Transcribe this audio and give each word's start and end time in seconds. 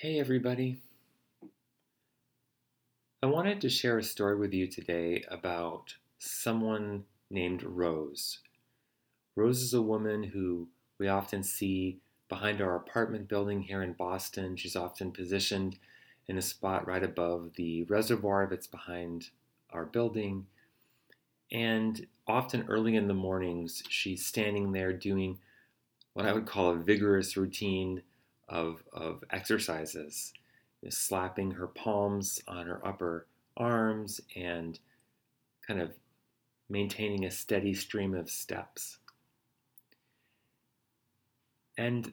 Hey, 0.00 0.20
everybody. 0.20 0.80
I 3.20 3.26
wanted 3.26 3.60
to 3.62 3.68
share 3.68 3.98
a 3.98 4.02
story 4.04 4.36
with 4.36 4.54
you 4.54 4.68
today 4.68 5.24
about 5.28 5.96
someone 6.20 7.02
named 7.30 7.64
Rose. 7.64 8.38
Rose 9.34 9.60
is 9.60 9.74
a 9.74 9.82
woman 9.82 10.22
who 10.22 10.68
we 10.98 11.08
often 11.08 11.42
see 11.42 11.98
behind 12.28 12.60
our 12.60 12.76
apartment 12.76 13.26
building 13.26 13.60
here 13.60 13.82
in 13.82 13.92
Boston. 13.92 14.54
She's 14.54 14.76
often 14.76 15.10
positioned 15.10 15.80
in 16.28 16.38
a 16.38 16.42
spot 16.42 16.86
right 16.86 17.02
above 17.02 17.54
the 17.56 17.82
reservoir 17.82 18.46
that's 18.48 18.68
behind 18.68 19.30
our 19.72 19.84
building. 19.84 20.46
And 21.50 22.06
often 22.28 22.66
early 22.68 22.94
in 22.94 23.08
the 23.08 23.14
mornings, 23.14 23.82
she's 23.88 24.24
standing 24.24 24.70
there 24.70 24.92
doing 24.92 25.40
what 26.12 26.24
I 26.24 26.32
would 26.32 26.46
call 26.46 26.70
a 26.70 26.76
vigorous 26.76 27.36
routine 27.36 28.02
of, 28.48 28.82
of 28.92 29.22
exercises, 29.30 30.32
slapping 30.88 31.52
her 31.52 31.66
palms 31.66 32.40
on 32.48 32.66
her 32.66 32.86
upper 32.86 33.26
arms 33.56 34.20
and 34.36 34.78
kind 35.66 35.80
of 35.80 35.92
maintaining 36.68 37.24
a 37.24 37.30
steady 37.30 37.74
stream 37.74 38.14
of 38.14 38.30
steps. 38.30 38.98
And 41.76 42.12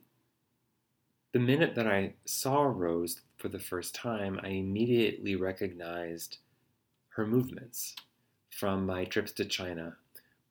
the 1.32 1.40
minute 1.40 1.76
that 1.76 1.88
I 1.88 2.14
saw 2.26 2.64
Rose 2.64 3.22
for 3.38 3.50
the 3.50 3.60
first 3.60 3.96
time, 3.96 4.40
I 4.44 4.50
immediately 4.50 5.36
recognized 5.36 6.38
her 7.10 7.26
movements 7.26 7.96
from 8.50 8.86
my 8.86 9.06
trips 9.06 9.32
to 9.34 9.46
China, 9.46 9.98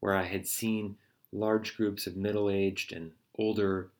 where 0.00 0.14
I 0.14 0.24
had 0.24 0.46
seen 0.46 0.96
large 1.32 1.76
groups 1.76 2.06
of 2.06 2.16
middle 2.16 2.50
aged 2.50 2.92
and 2.92 3.12
older 3.38 3.90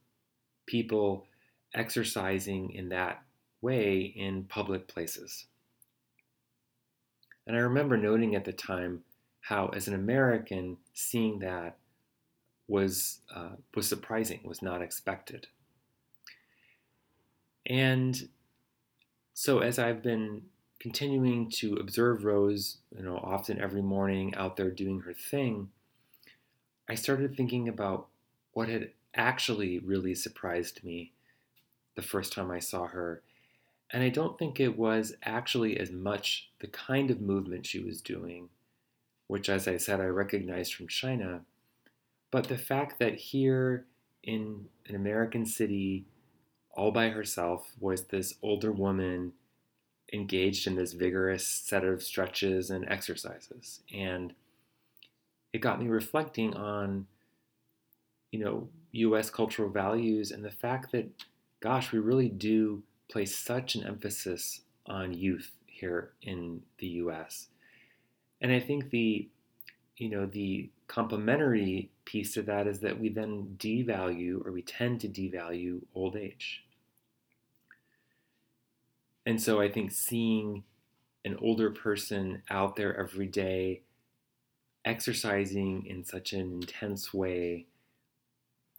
people 0.67 1.27
exercising 1.75 2.71
in 2.71 2.89
that 2.91 3.23
way 3.61 4.01
in 4.01 4.45
public 4.45 4.87
places. 4.87 5.47
And 7.47 7.57
I 7.57 7.61
remember 7.61 7.97
noting 7.97 8.35
at 8.35 8.45
the 8.45 8.53
time 8.53 9.03
how, 9.41 9.69
as 9.69 9.89
an 9.89 9.95
American, 9.95 10.79
seeing 10.95 11.41
that 11.41 11.77
was 12.67 13.21
uh, 13.35 13.57
was 13.75 13.89
surprising, 13.89 14.41
was 14.45 14.63
not 14.63 14.81
expected. 14.81 15.49
And 17.67 18.29
so, 19.35 19.59
as 19.59 19.79
I've 19.79 20.03
been 20.03 20.43
continuing 20.81 21.51
to 21.51 21.75
observe 21.75 22.25
Rose, 22.25 22.79
you 22.97 23.03
know, 23.03 23.17
often 23.17 23.61
every 23.61 23.83
morning 23.83 24.35
out 24.35 24.57
there 24.57 24.71
doing 24.71 25.01
her 25.01 25.15
thing, 25.15 25.71
I 26.89 26.95
started 26.95 27.37
thinking 27.37 27.69
about 27.69 28.09
what 28.53 28.69
had 28.69 28.91
actually 29.15 29.79
really 29.79 30.15
surprised 30.15 30.85
me 30.85 31.13
the 31.95 32.03
first 32.03 32.33
time 32.33 32.51
I 32.51 32.59
saw 32.59 32.87
her. 32.87 33.23
And 33.91 34.03
I 34.03 34.09
don't 34.09 34.39
think 34.39 34.59
it 34.59 34.77
was 34.77 35.15
actually 35.23 35.79
as 35.79 35.93
much 35.93 36.51
the 36.61 36.67
kind 36.67 37.11
of 37.11 37.21
movement 37.21 37.67
she 37.67 37.81
was 37.81 38.01
doing, 38.01 38.49
which, 39.29 39.49
as 39.49 39.69
I 39.69 39.77
said, 39.77 40.01
I 40.01 40.07
recognized 40.07 40.75
from 40.75 40.89
China, 40.89 41.43
but 42.31 42.49
the 42.49 42.59
fact 42.59 42.99
that 42.99 43.15
here 43.15 43.87
in 44.25 44.65
an 44.89 44.97
American 44.97 45.47
city, 45.47 46.07
all 46.73 46.91
by 46.91 47.11
herself, 47.11 47.71
was 47.79 48.05
this 48.05 48.35
older 48.43 48.73
woman 48.73 49.35
engaged 50.13 50.67
in 50.67 50.75
this 50.75 50.93
vigorous 50.93 51.47
set 51.47 51.85
of 51.85 52.03
stretches 52.03 52.71
and 52.71 52.89
exercises. 52.89 53.83
And 53.95 54.35
it 55.53 55.61
got 55.61 55.81
me 55.81 55.89
reflecting 55.89 56.55
on, 56.55 57.07
you 58.33 58.41
know, 58.41 58.69
US 58.93 59.31
cultural 59.31 59.69
values 59.69 60.31
and 60.33 60.45
the 60.45 60.51
fact 60.51 60.93
that 60.93 61.09
gosh, 61.65 61.93
we 61.93 61.99
really 61.99 62.29
do 62.29 62.83
place 63.11 63.35
such 63.35 63.75
an 63.75 63.87
emphasis 63.87 64.61
on 64.87 65.15
youth 65.15 65.51
here 65.65 66.11
in 66.21 66.61
the 66.79 66.87
US. 66.87 67.49
And 68.43 68.53
I 68.53 68.61
think 68.61 68.91
the 68.91 69.29
you 69.97 70.11
know 70.11 70.27
the 70.27 70.69
complementary 70.89 71.91
piece 72.05 72.35
to 72.35 72.43
that 72.43 72.67
is 72.67 72.81
that 72.81 73.01
we 73.01 73.09
then 73.09 73.57
devalue 73.57 74.45
or 74.45 74.53
we 74.53 74.61
tend 74.61 75.01
to 75.01 75.09
devalue 75.09 75.81
old 75.95 76.17
age. 76.17 76.65
And 79.25 79.41
so 79.41 79.59
I 79.59 79.71
think 79.71 79.91
seeing 79.91 80.65
an 81.25 81.39
older 81.41 81.71
person 81.71 82.43
out 82.51 82.77
there 82.77 82.95
every 82.95 83.27
day 83.27 83.81
exercising 84.85 85.87
in 85.87 86.05
such 86.05 86.35
an 86.35 86.41
intense 86.41 87.15
way 87.15 87.65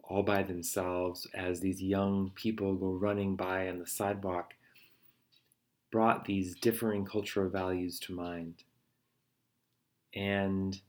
all 0.08 0.24
by 0.24 0.44
themselves 0.44 1.28
as 1.34 1.60
these 1.60 1.82
young 1.82 2.32
people 2.36 2.76
go 2.76 2.92
running 2.92 3.36
by 3.36 3.68
on 3.68 3.80
the 3.80 3.88
sidewalk 3.88 4.54
brought 5.92 6.26
these 6.26 6.56
differing 6.56 7.06
cultural 7.06 7.50
values 7.50 8.00
to 8.02 8.14
mind. 8.14 8.64
And 10.14 10.80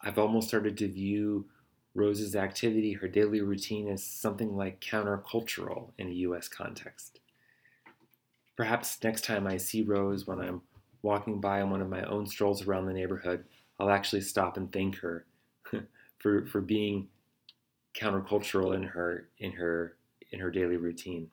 I've 0.00 0.18
almost 0.18 0.48
started 0.48 0.76
to 0.78 0.88
view 0.88 1.46
Rose's 1.94 2.34
activity, 2.34 2.94
her 2.94 3.08
daily 3.08 3.40
routine, 3.40 3.88
as 3.88 4.02
something 4.02 4.56
like 4.56 4.80
countercultural 4.80 5.90
in 5.98 6.08
a 6.08 6.12
US 6.12 6.48
context. 6.48 7.20
Perhaps 8.56 8.98
next 9.02 9.24
time 9.24 9.46
I 9.46 9.56
see 9.56 9.82
Rose 9.82 10.26
when 10.26 10.40
I'm 10.40 10.62
walking 11.02 11.40
by 11.40 11.60
on 11.60 11.70
one 11.70 11.82
of 11.82 11.88
my 11.88 12.02
own 12.04 12.26
strolls 12.26 12.66
around 12.66 12.86
the 12.86 12.92
neighborhood, 12.92 13.44
I'll 13.78 13.90
actually 13.90 14.22
stop 14.22 14.56
and 14.56 14.72
thank 14.72 14.96
her 14.96 15.26
for, 16.18 16.46
for 16.46 16.60
being 16.60 17.08
countercultural 17.94 18.74
in 18.74 18.82
her 18.82 19.28
in 19.38 19.52
her 19.52 19.96
in 20.30 20.40
her 20.40 20.50
daily 20.50 20.76
routine. 20.76 21.30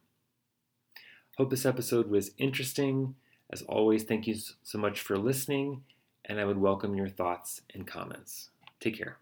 Hope 1.38 1.50
this 1.50 1.66
episode 1.66 2.09
was 2.09 2.31
interesting. 2.38 3.16
As 3.52 3.62
always, 3.64 4.03
thank 4.03 4.28
you 4.28 4.36
so 4.62 4.78
much 4.78 5.00
for 5.00 5.18
listening, 5.18 5.84
and 6.25 6.40
I 6.40 6.46
would 6.46 6.58
welcome 6.58 6.96
your 6.96 7.09
thoughts 7.09 7.62
and 7.74 7.88
comments. 7.88 8.50
Take 8.80 8.98
care. 8.98 9.19